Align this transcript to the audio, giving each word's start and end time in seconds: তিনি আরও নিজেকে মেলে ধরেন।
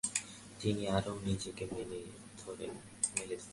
তিনি 0.59 0.83
আরও 0.87 1.13
নিজেকে 1.25 1.63
মেলে 1.73 1.99
ধরেন। 2.37 2.73